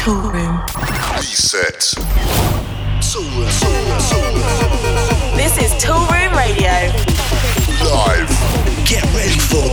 [0.00, 0.58] Tool Room.
[1.18, 1.94] Reset.
[5.36, 6.72] This is Toolroom Radio.
[7.84, 8.30] Live.
[8.86, 9.68] Get ready for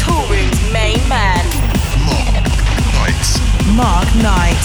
[0.00, 1.44] Toolroom's main man.
[2.06, 2.32] Mark
[2.94, 3.28] Knight.
[3.76, 4.64] Mark Knight.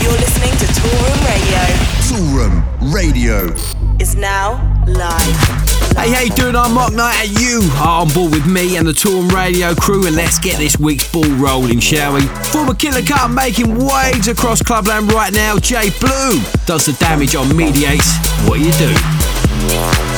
[0.00, 1.60] You're listening to Toolroom Radio.
[2.08, 2.64] Toolroom
[2.94, 3.54] Radio.
[4.00, 6.54] Is now Hey, how you doing?
[6.54, 10.06] I'm Mark Knight and you are on board with me and the Toolroom Radio crew
[10.06, 12.20] and let's get this week's ball rolling, shall we?
[12.52, 17.54] Former Killer Cut making waves across Clubland right now, Jay Blue does the damage on
[17.56, 18.16] Mediates.
[18.46, 20.15] What you do?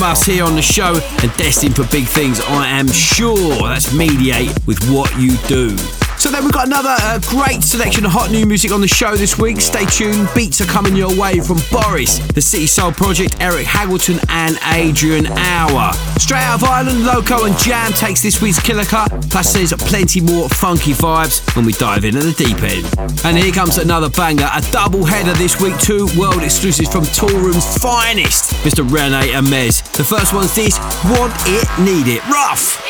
[0.00, 3.68] From us here on the show and destined for big things, I am sure.
[3.68, 5.76] That's Mediate with What You Do.
[6.20, 9.16] So then we've got another uh, great selection of hot new music on the show
[9.16, 9.58] this week.
[9.58, 10.28] Stay tuned.
[10.34, 15.26] Beats are coming your way from Boris, the City Soul Project, Eric Haggleton and Adrian
[15.26, 15.94] Hour.
[16.18, 19.08] Straight out of Ireland, Loco and Jam takes this week's killer cut.
[19.30, 23.24] Plus there's plenty more funky vibes when we dive in at the deep end.
[23.24, 27.30] And here comes another banger, a double header this week, two world exclusives from Tour
[27.30, 28.84] Toolroom's finest, Mr.
[28.92, 29.89] Rene Amesz.
[30.00, 32.89] The first one's this, Want It, Need It, rough.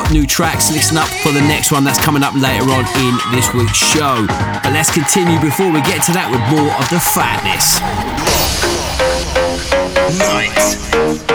[0.00, 0.72] Hot new tracks.
[0.72, 4.24] Listen up for the next one that's coming up later on in this week's show.
[4.62, 7.80] But let's continue before we get to that with more of the fatness.
[10.18, 11.29] Night.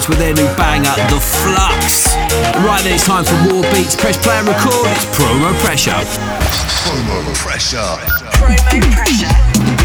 [0.00, 2.14] Cube guys with their new banger, The Flux.
[2.64, 3.96] Right then, it's time for more beats.
[3.96, 4.86] Press play and record.
[4.90, 5.92] It's promo pressure.
[5.92, 7.78] Promo pressure.
[8.32, 9.79] Promo pressure.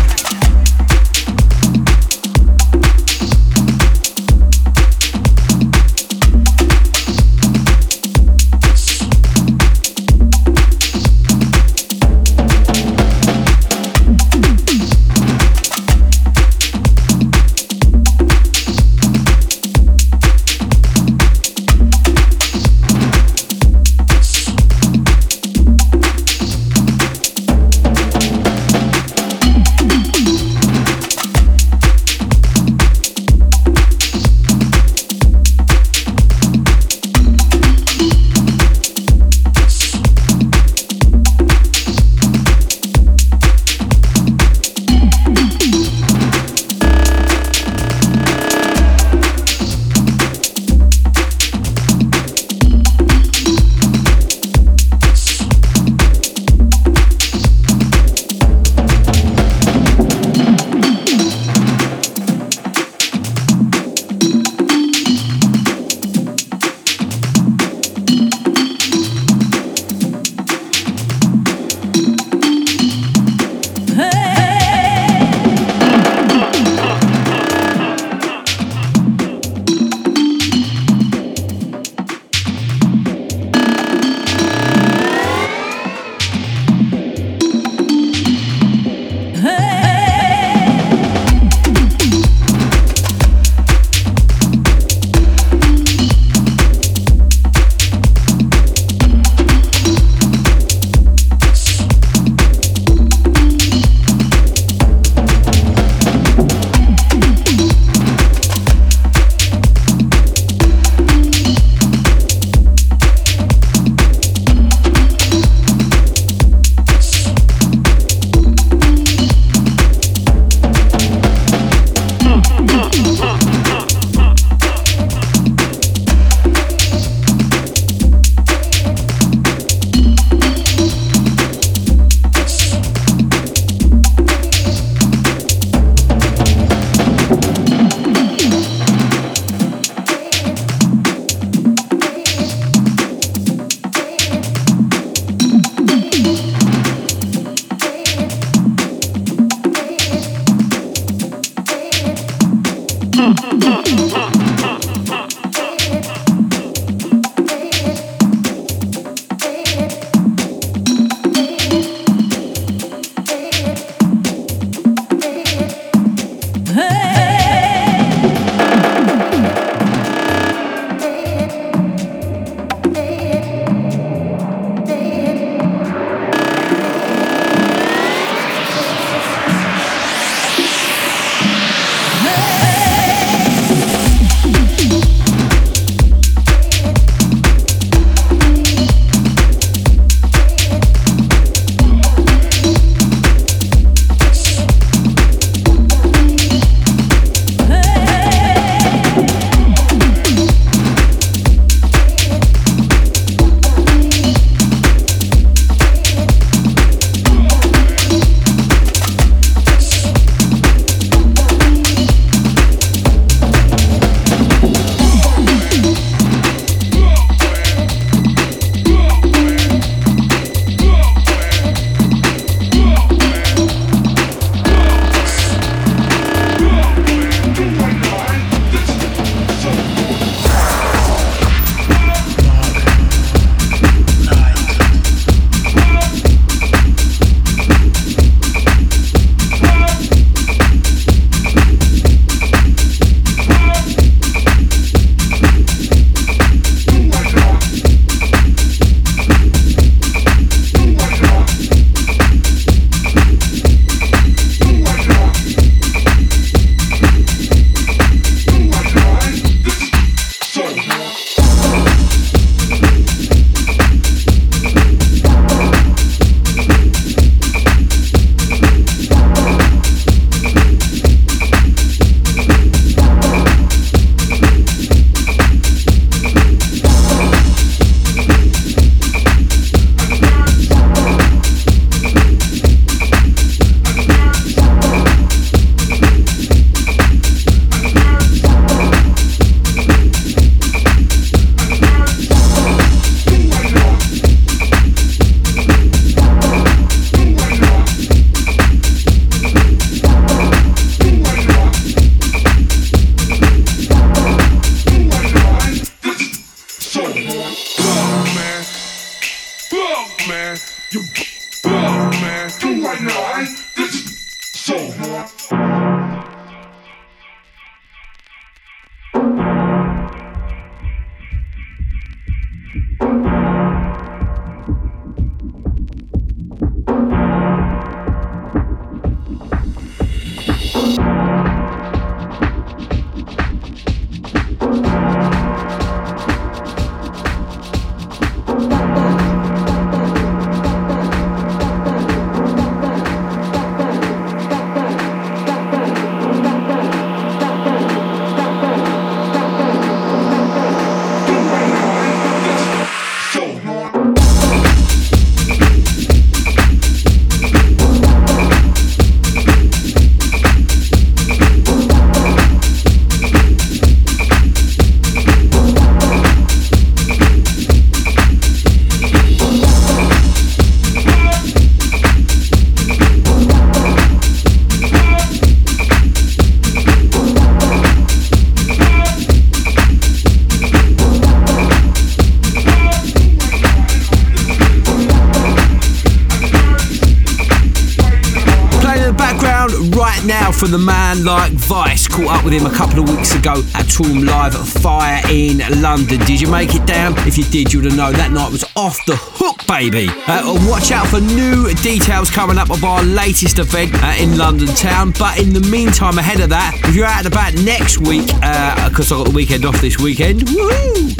[391.15, 392.07] Man like Vice.
[392.07, 395.60] Caught up with him a couple of weeks ago at Toolroom Live at Fire in
[395.81, 396.19] London.
[396.22, 397.13] Did you make it down?
[397.27, 399.34] If you did, you would have known that night was off the hook,
[399.67, 400.07] baby.
[400.27, 404.67] Uh, watch out for new details coming up of our latest event uh, in London
[404.67, 405.13] town.
[405.17, 409.11] But in the meantime, ahead of that, if you're out and about next week, because
[409.11, 410.43] I've got the weekend off this weekend!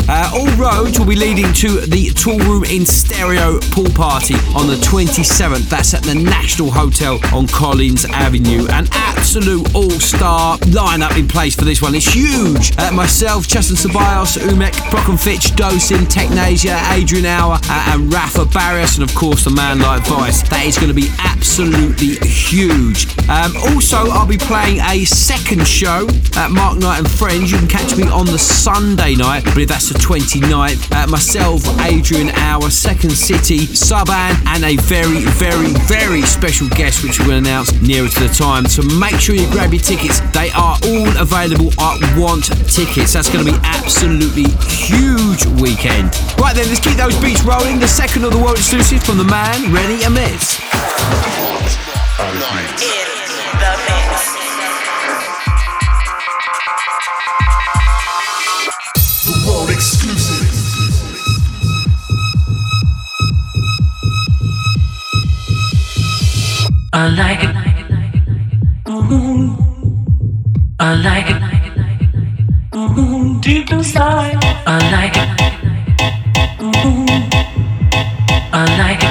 [0.08, 4.76] Uh, all roads will be leading to the Toolroom in Stereo pool party on the
[4.76, 5.70] 27th.
[5.70, 8.68] That's at the National Hotel on Collins Avenue.
[8.70, 11.96] An absolute all-star lineup in place for this one.
[11.96, 12.78] It's huge.
[12.78, 18.14] Uh, myself, Chus and Ceballos, Umek, Prok and Fitch, Dosem, Technasia, Adrian Hour, uh, and
[18.16, 20.48] Rafa Barrios, and of course the man like Vice.
[20.48, 23.12] That is going to be absolutely huge.
[23.28, 26.08] Um, also, I'll be playing a second show
[26.40, 27.52] at Mark Knight and Friends.
[27.52, 31.60] You can catch me on the Sunday night, but if that's the 29th, uh, myself,
[31.82, 37.74] Adrian Hour, Second City, Suban, and a very, very, very special guest, which we'll announce
[37.82, 38.66] nearer to the time.
[38.66, 40.22] So make sure you grab your tickets.
[40.32, 43.12] They are all available at Want Tickets.
[43.12, 46.16] That's going to be absolutely huge weekend.
[46.40, 47.80] Right then, let's keep those beats rolling.
[47.80, 50.60] The second of the world exclusive from the man, Rene Amesz.
[52.40, 52.78] Night.
[52.78, 54.16] The.
[59.26, 60.54] The world exclusive.
[66.94, 67.56] I like it.
[68.86, 69.42] Mm-hmm.
[70.80, 71.42] I like it.
[72.72, 73.40] Mm-hmm.
[73.42, 74.38] Deep inside,
[74.68, 75.55] I like it.
[78.58, 79.05] I like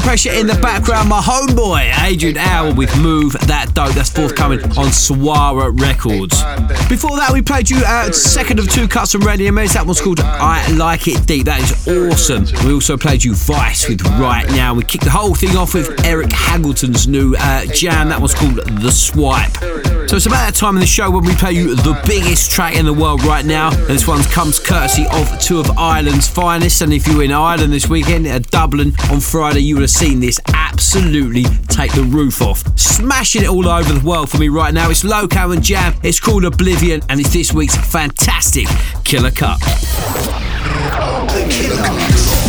[0.00, 3.94] pressure in the background, my homeboy Adrian Hour with Move That Dope.
[3.94, 6.42] That's forthcoming on Swara Records.
[6.88, 9.74] Before that, we played you uh, second of two cuts from Rene Amesz.
[9.74, 11.46] That one's called I Like It Deep.
[11.46, 12.46] That is awesome.
[12.66, 14.74] We also played you Vice with Right Now.
[14.74, 18.08] We kicked the whole thing off with Eric Haggleton's new uh, jam.
[18.08, 19.52] That one's called The Swipe.
[20.06, 22.76] So it's about that time in the show when we play you the biggest track
[22.76, 23.70] in the world right now.
[23.70, 26.80] And this one comes courtesy of two of Ireland's finest.
[26.80, 30.20] And if you're in Ireland this weekend at Dublin on Friday, you would have seen
[30.20, 32.62] this absolutely take the roof off.
[32.78, 34.90] Smashing it all over the world for me right now.
[34.90, 35.94] It's Loco and Jam.
[36.04, 38.68] It's called Oblivion, and it's this week's fantastic
[39.04, 39.30] Killer.
[39.30, 39.56] The
[41.50, 42.45] Killer Cut.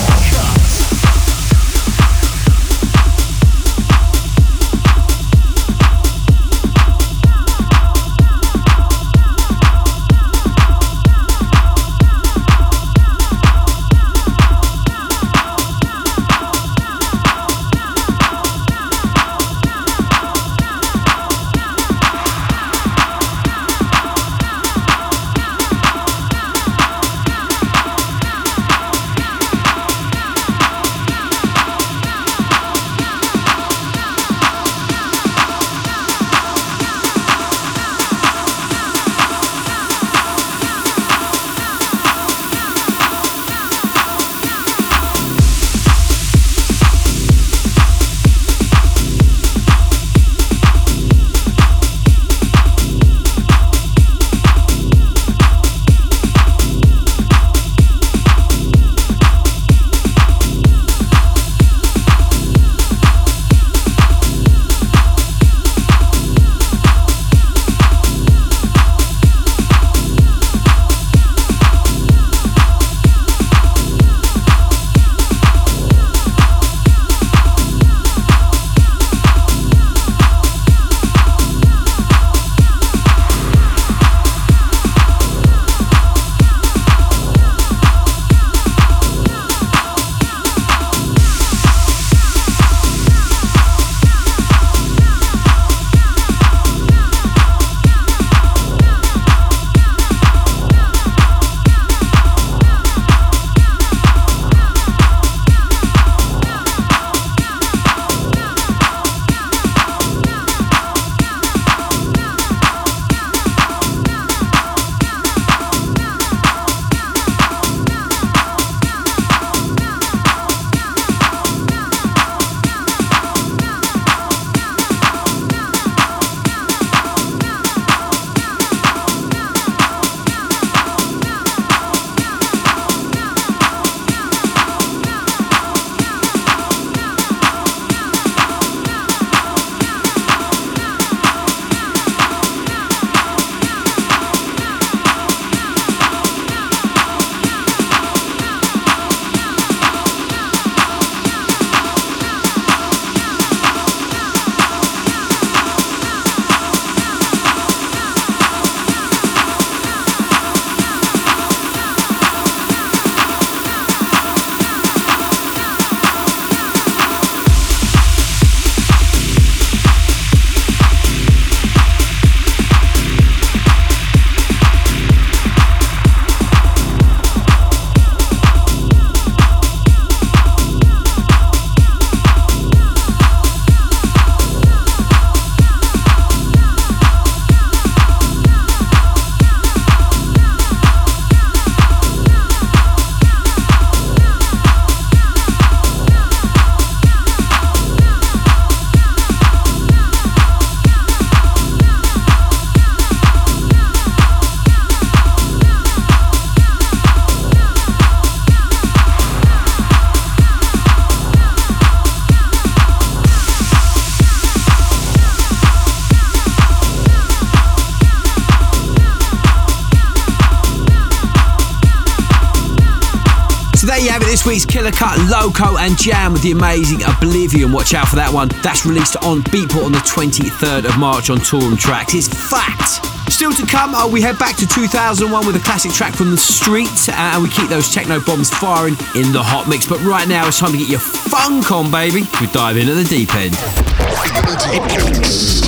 [224.97, 227.71] Cut, Loco and Jam with the amazing Oblivion.
[227.71, 228.49] Watch out for that one.
[228.63, 232.15] That's released on Beatport on the 23rd of March on Toolroom Tracks.
[232.15, 233.05] It's fact.
[233.31, 236.37] Still to come, uh, we head back to 2001 with a classic track from the
[236.37, 239.85] streets, uh, and we keep those techno bombs firing in the hot mix.
[239.85, 242.23] But right now, it's time to get your funk on, baby.
[242.41, 243.53] We dive in at the deep end.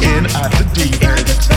[0.01, 1.48] In at the deep end.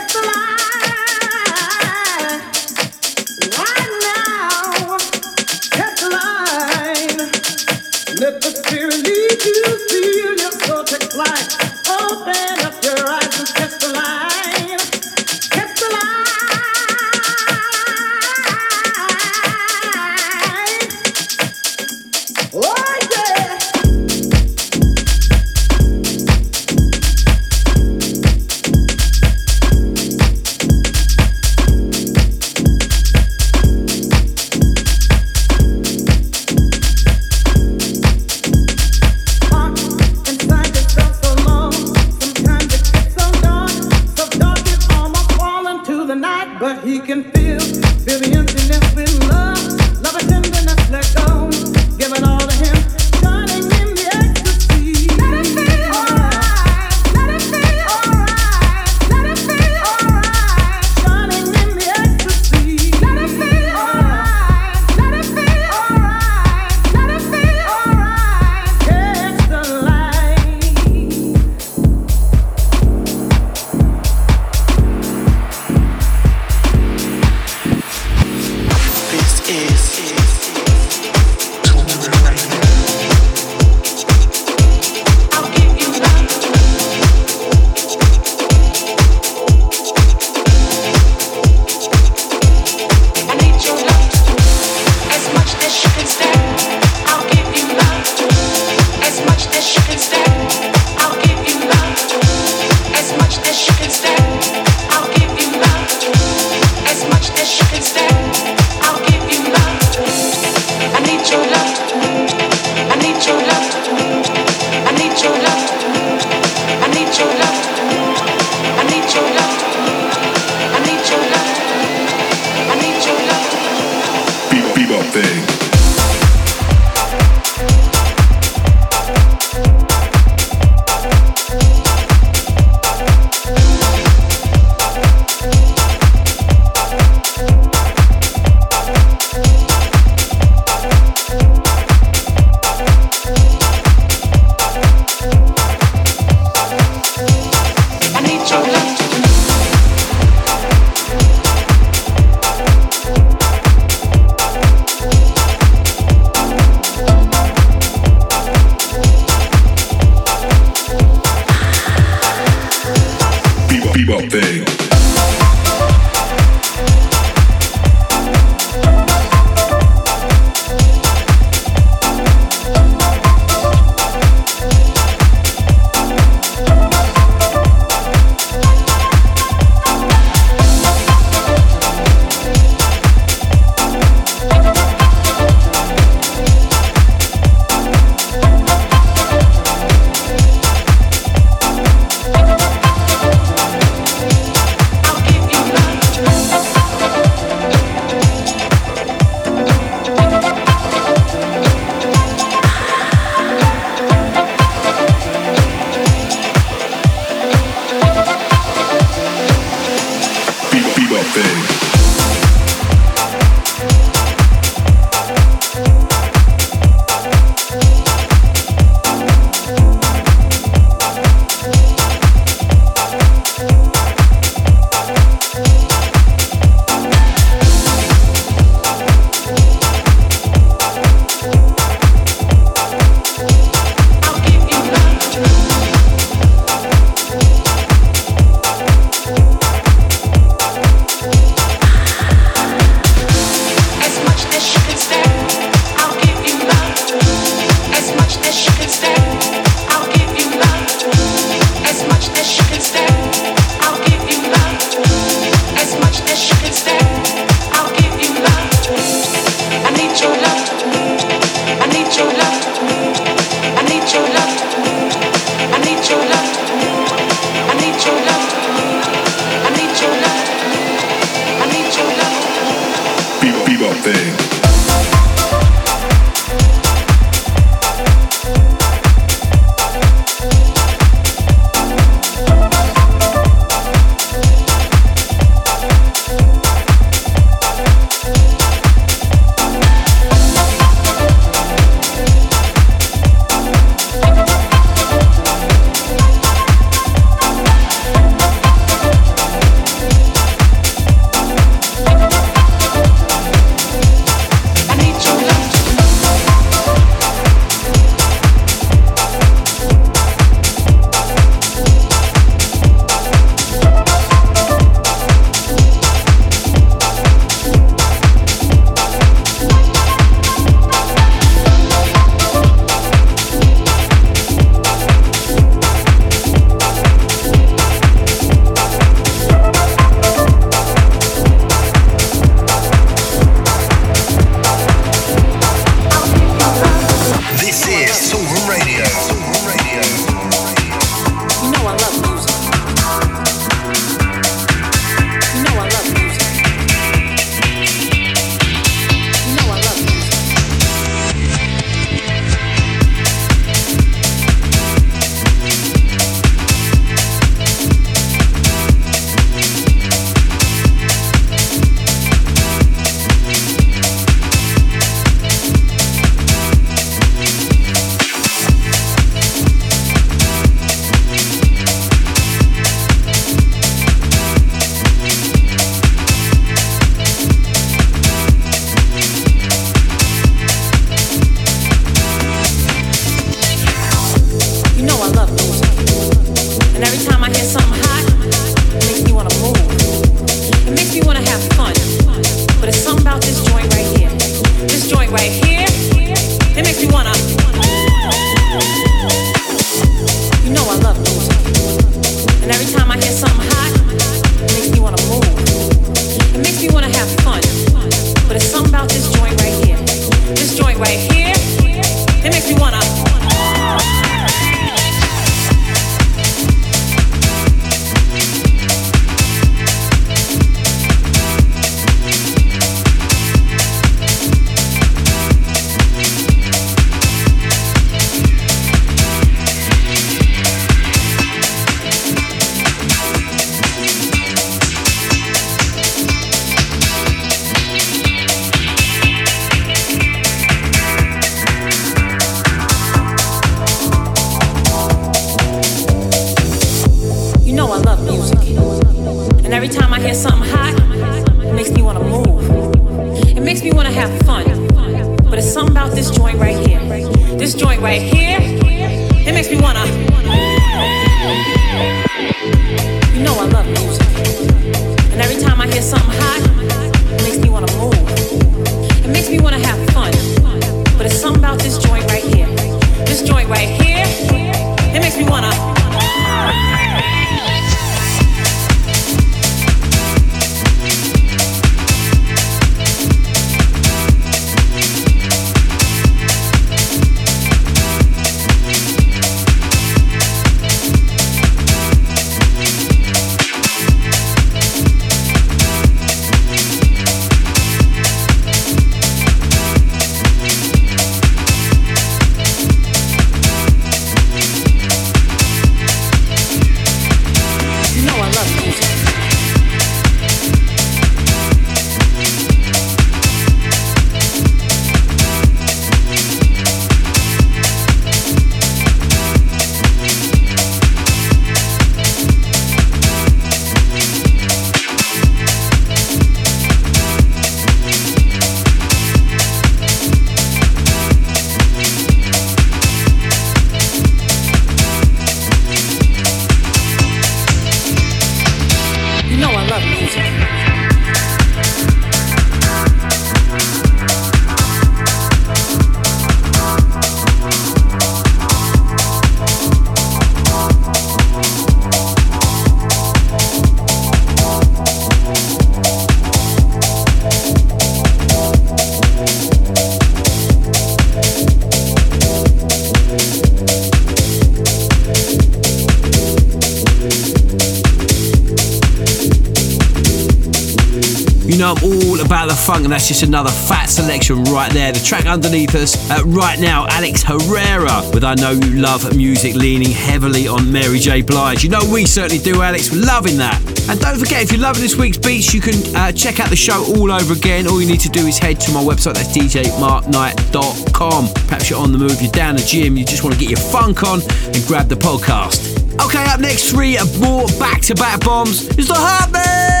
[571.81, 575.11] Know I'm all about the funk, and that's just another fat selection right there.
[575.11, 579.73] The track underneath us uh, right now, Alex Herrera with I Know You Love Music,
[579.73, 581.41] leaning heavily on Mary J.
[581.41, 581.83] Blige.
[581.83, 583.11] You know we certainly do, Alex.
[583.11, 583.79] We're loving that.
[584.09, 586.75] And don't forget, if you're loving this week's beats, you can uh, check out the
[586.75, 587.87] show all over again.
[587.87, 591.47] All you need to do is head to my website, that's djmarkknight.com.
[591.65, 593.79] Perhaps you're on the move, you're down the gym, you just want to get your
[593.79, 595.97] funk on, and grab the podcast.
[596.23, 599.15] Okay, up next, three more back to back bombs is the!
[599.15, 600.00] Heartbeat.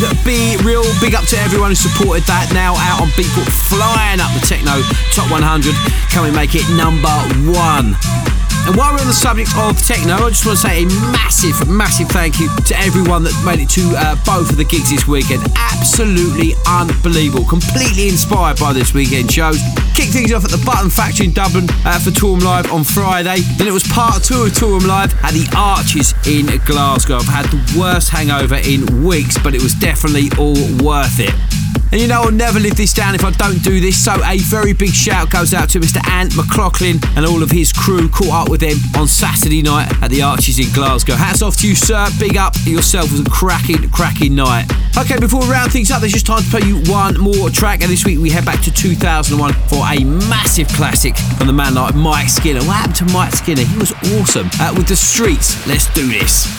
[0.00, 0.84] With Be Real.
[1.00, 2.50] Big up to everyone who supported that.
[2.52, 4.82] Now out on Beatport, flying up the techno
[5.12, 5.74] top 100.
[6.10, 7.12] Can we make it number
[7.50, 8.43] one?
[8.66, 11.68] And while we're on the subject of techno, I just want to say a massive,
[11.68, 15.06] massive thank you to everyone that made it to uh, both of the gigs this
[15.06, 15.44] weekend.
[15.54, 17.44] Absolutely unbelievable.
[17.44, 19.60] Completely inspired by this weekend shows.
[19.92, 23.44] Kick things off at the Button Factory in Dublin uh, for Toolroom Live on Friday.
[23.60, 27.20] Then it was part two of Toolroom Live at the Arches in Glasgow.
[27.20, 31.53] I've had the worst hangover in weeks, but it was definitely all worth it.
[31.94, 34.02] And you know, I'll never live this down if I don't do this.
[34.02, 36.04] So, a very big shout goes out to Mr.
[36.10, 38.08] Ant McLaughlin and all of his crew.
[38.08, 41.14] Caught up with him on Saturday night at the Arches in Glasgow.
[41.14, 42.04] Hats off to you, sir.
[42.18, 43.10] Big up yourself.
[43.10, 44.66] It was a cracking, cracking night.
[44.98, 47.80] Okay, before we round things up, there's just time to play you one more track.
[47.82, 51.76] And this week we head back to 2001 for a massive classic from the man
[51.76, 52.58] like Mike Skinner.
[52.66, 53.62] What happened to Mike Skinner?
[53.62, 54.50] He was awesome.
[54.58, 56.50] Uh, with the streets, let's do this.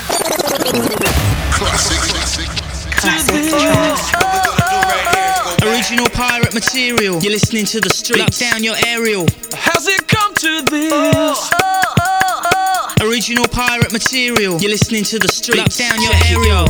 [5.85, 7.21] Original pirate material.
[7.21, 8.17] You're listening to the streets.
[8.17, 9.29] Lock down your aerial.
[9.53, 10.89] How's it come to this?
[10.89, 11.53] Oh,
[12.01, 14.57] oh, oh, Original pirate material.
[14.57, 15.61] You're listening to the streets.
[15.61, 16.65] Lock down your aerial.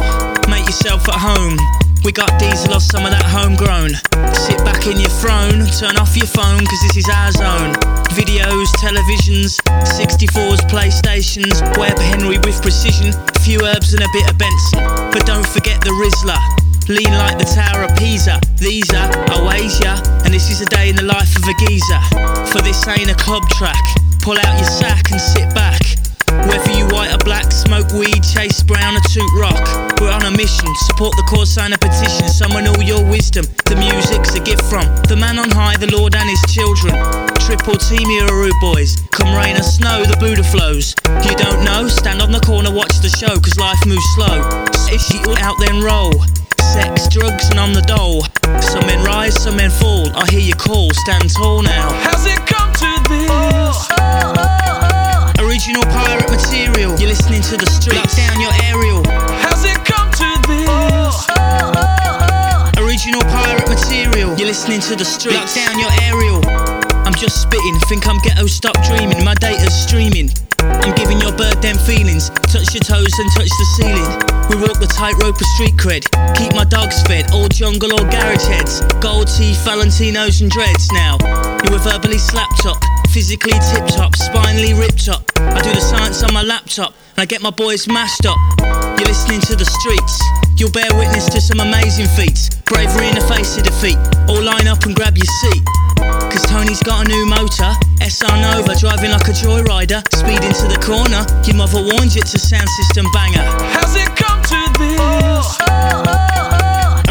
[0.51, 1.55] Make yourself at home.
[2.03, 3.95] We got diesel or some of that homegrown.
[4.35, 7.71] Sit back in your throne, turn off your phone, cause this is our zone.
[8.19, 9.63] Videos, televisions,
[9.95, 14.83] 64s, PlayStations, Web Henry with precision, a few herbs and a bit of Benson.
[15.15, 16.64] But don't forget the Rizla.
[16.87, 18.37] Lean like the Tower of Pisa.
[18.61, 22.01] These are Oasia, and this is a day in the life of a geezer.
[22.53, 23.81] For this ain't a club track.
[24.21, 25.81] Pull out your sack and sit back.
[26.45, 29.57] Whether you white or black, smoke weed, chase brown or toot rock.
[29.97, 33.49] We're on a mission, support the cause, sign a petition, summon all your wisdom.
[33.65, 36.93] The music's a gift from the man on high, the Lord and his children.
[37.49, 38.29] Triple team here,
[38.61, 38.93] boys.
[39.09, 40.93] Come rain or snow, the Buddha flows.
[41.25, 41.87] You don't know?
[41.89, 44.37] Stand on the corner, watch the show, cause life moves slow.
[44.93, 46.13] It's you out then roll.
[46.73, 48.25] Sex, drugs, and I'm the dole.
[48.61, 50.09] Some men rise, some men fall.
[50.15, 51.93] I hear you call, stand tall now.
[52.01, 53.77] Has it come to this?
[55.39, 56.97] Original pirate material.
[56.99, 58.01] You're listening to the streets.
[58.01, 59.03] Lock down your aerial.
[59.45, 61.15] Has it come to this?
[62.81, 64.35] Original pirate material.
[64.37, 65.37] You're listening to the streets.
[65.37, 66.64] Lock down your aerial.
[67.17, 67.79] Just spitting.
[67.87, 69.23] Think I'm ghetto, stop dreaming.
[69.23, 70.29] My data's streaming.
[70.59, 72.29] I'm giving your bird them feelings.
[72.51, 74.09] Touch your toes and touch the ceiling.
[74.49, 76.03] We walk the tightrope of street cred.
[76.35, 78.81] Keep my dogs fed, old jungle or garage heads.
[78.99, 81.17] Gold teeth, Valentinos and dreads now.
[81.63, 82.77] You were verbally slapped up,
[83.15, 85.23] physically tip top, spinally ripped up.
[85.39, 88.35] I do the science on my laptop, and I get my boys mashed up.
[88.99, 90.19] You're listening to the streets.
[90.59, 92.51] You'll bear witness to some amazing feats.
[92.67, 93.95] Bravery in the face of defeat.
[94.27, 95.63] All line up and grab your seat.
[96.27, 97.71] Cause Tony's got a new motor,
[98.03, 100.03] SR Nova, driving like a joyrider.
[100.11, 103.47] Speed into the corner, your mother warned you it's a sound system banger.
[103.71, 105.47] How's it come to this?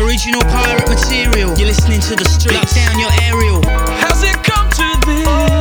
[0.05, 2.61] Original pirate material, you're listening to the streets.
[2.61, 3.65] Lock down your aerial.
[4.05, 5.54] Has it come to this?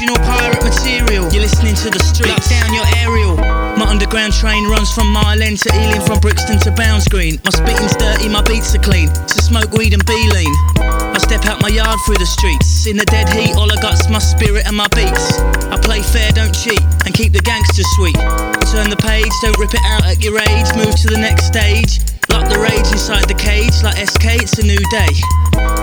[0.00, 2.32] Original pirate material, you're listening to the streets.
[2.32, 3.36] Lock down your aerial.
[3.76, 7.36] My underground train runs from Mile End to Ealing, from Brixton to Bounds Green.
[7.44, 9.12] My spitting's dirty, my beats are clean.
[9.28, 10.54] So smoke weed and be lean.
[10.80, 12.86] I step out my yard through the streets.
[12.86, 15.36] In the dead heat, all I got's my spirit and my beats.
[15.68, 18.16] I play fair, don't cheat, and keep the gangsters sweet.
[18.72, 20.64] Turn the page, don't rip it out at your age.
[20.80, 22.00] Move to the next stage.
[22.30, 25.12] Lock the rage inside the cage, like SK, it's a new day.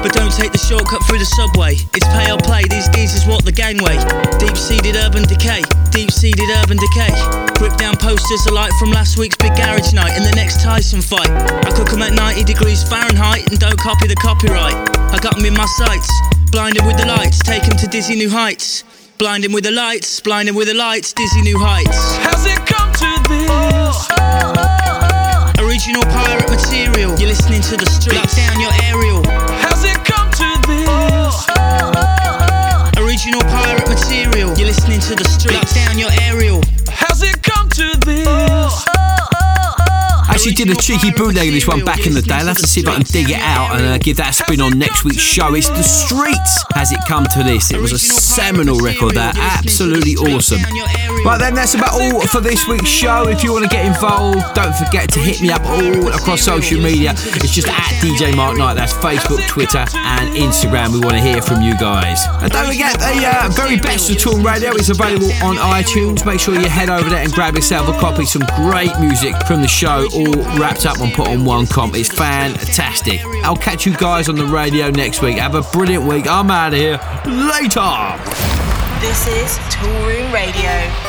[0.01, 1.75] But don't take the shortcut through the subway.
[1.91, 3.99] It's pay or play, these geezers walk the gangway.
[4.39, 7.11] Deep seated urban decay, deep seated urban decay.
[7.59, 11.29] Rip down posters alike from last week's big garage night and the next Tyson fight.
[11.67, 14.77] I cook 'em at 90 degrees Fahrenheit and don't copy the copyright.
[15.11, 16.09] I got 'em in my sights,
[16.51, 18.83] blinded with the lights, take take 'em to dizzy new heights.
[19.17, 21.97] Blinding with the lights, blinding with the lights, dizzy new heights.
[22.17, 23.49] Has it come to this?
[23.49, 24.76] Oh, oh, oh.
[25.87, 28.17] Original pirate material, you're listening to the streets.
[28.17, 29.23] Lock down your aerial.
[29.63, 30.85] Has it come to this?
[30.89, 35.55] Oh, oh, oh, original pirate material, you're listening to the streets.
[35.55, 36.61] Lock down your aerial.
[36.89, 38.56] Has it come to this?
[40.37, 42.35] Actually, did a cheeky bootleg of this one back in the day.
[42.35, 44.33] I'll have to see if I can dig it out and uh, give that a
[44.33, 45.55] spin on next week's show.
[45.55, 47.71] It's The Streets Has It Come to This.
[47.71, 50.61] It was a seminal record that absolutely awesome.
[51.25, 53.27] Right then, that's about all for this week's show.
[53.27, 56.79] If you want to get involved, don't forget to hit me up all across social
[56.79, 57.17] media.
[57.17, 58.75] It's just at DJ Mark Knight.
[58.75, 60.93] That's Facebook, Twitter, and Instagram.
[60.93, 62.21] We want to hear from you guys.
[62.45, 66.23] And don't forget, the uh, very best of Tool Radio is available on iTunes.
[66.27, 68.25] Make sure you head over there and grab yourself a copy.
[68.25, 70.26] Some great music from the show, all
[70.59, 71.95] wrapped up and put on one comp.
[71.95, 73.21] It's fantastic.
[73.43, 75.37] I'll catch you guys on the radio next week.
[75.37, 76.27] Have a brilliant week.
[76.27, 76.99] I'm out of here.
[77.25, 78.17] Later.
[78.99, 81.06] This is Toolroom Radio.